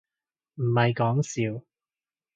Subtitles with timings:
[0.55, 1.63] 唔係講笑